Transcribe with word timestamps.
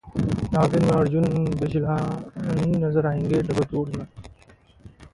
'नागिन' 0.45 0.85
में 0.85 0.93
अर्जुन 0.93 1.27
बिजलानी 1.59 2.71
नजर 2.85 3.07
आएंगे 3.07 3.41
डबल 3.43 3.67
रोल 3.73 3.97
में 3.97 4.05